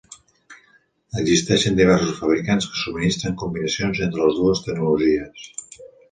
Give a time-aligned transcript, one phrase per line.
[1.23, 5.45] Existeixen diversos fabricants que subministren combinacions entre les dues tecnologies.